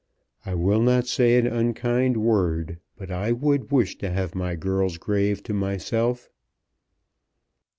[0.47, 4.97] I will not say an unkind word, but I would wish to have my girl's
[4.97, 6.31] grave to myself."